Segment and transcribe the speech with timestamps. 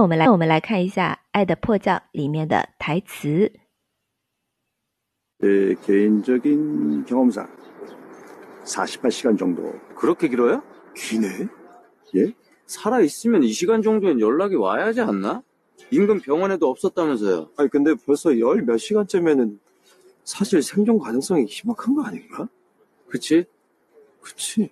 [0.00, 3.51] 面我们来我们来看一下《爱的迫降》里面的台词。
[5.39, 7.49] 내 개인적인 경험상
[8.63, 10.63] 48시간 정도 그렇게 길어요?
[10.95, 11.27] 기네?
[12.15, 12.33] 예?
[12.67, 15.43] 살아있으면 이 시간 정도엔 연락이 와야 하지 않나?
[15.91, 17.49] 인근 병원에도 없었다면서요.
[17.57, 19.59] 아니 근데 벌써 열 몇 시간째면은
[20.23, 22.47] 사실 생존 가능성이 희박한 거 아닌가?
[23.09, 23.43] 그치?
[24.21, 24.69] 그치?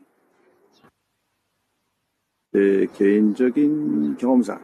[2.54, 4.63] 내 개인적인 경험상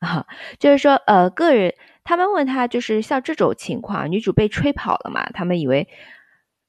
[0.00, 0.26] 哈
[0.58, 5.88] 就是说呃个人他们问他就是像这种情况女主被吹跑了嘛他们以为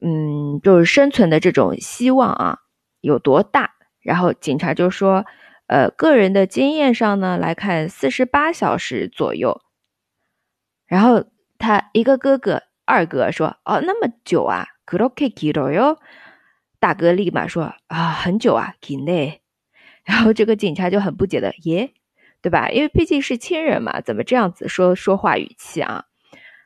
[0.02, 2.59] 嗯就是生存的这种希望啊
[3.01, 3.71] 有多大。
[4.01, 5.26] 然后警察就说
[5.68, 9.62] 呃个人的经验上呢来看四十八小时左右。
[10.88, 11.23] 然后
[11.57, 15.70] 他一个哥哥二哥说哦那么久啊可都可以给到
[16.79, 19.41] 大哥立马说啊很久啊给内
[20.04, 21.93] 然后这个警察就很不解的耶？
[22.41, 22.70] 对吧？
[22.70, 26.05] 因为毕竟是亲人嘛，怎么这样子说说话语气啊？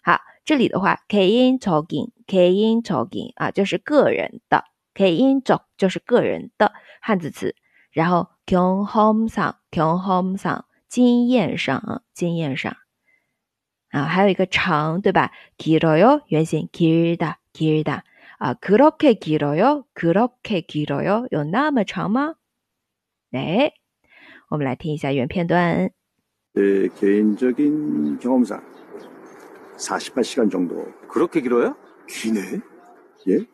[0.03, 7.55] 好，这里的话，kein talking，kein talking 啊，就是个人的，kein talk 就是个人的汉字词，
[7.91, 12.77] 然后 k o n g home 上 k o n g home 上经验上啊，经验上
[13.89, 18.01] 啊，还有一个长，对吧？kiroyo 原型 kirda kirda
[18.37, 22.35] 啊，kuroke kiroyo kuroke kiroyo 有那么长吗？
[23.31, 23.73] 哎。
[24.48, 25.90] 我们来听一下原片段。
[26.52, 28.62] 내 개인적인 경험상
[29.78, 31.76] 48시간 정도 그렇게 길어요?
[32.08, 32.60] 기네?
[33.28, 33.46] 예?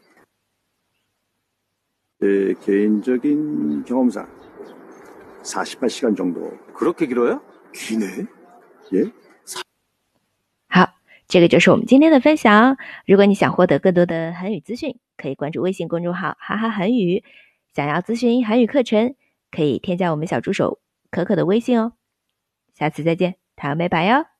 [2.18, 4.26] 내 개인적인 경험상
[5.42, 7.42] 48시간 정도 그렇게 길어요?
[7.72, 8.26] 기네?
[8.94, 9.12] 예?
[10.68, 10.88] 好，
[11.28, 12.76] 这个就是我们今天的分享。
[13.06, 17.22] 如果你想获得更多的韩语资讯，可以关注微信公众号“哈哈韩语”。
[17.74, 19.14] 想要咨询韩语课程，
[19.51, 20.79] 可以添加我们小助手
[21.11, 21.93] 可可的微信哦。
[22.73, 24.30] 下次再见，糖美白哟。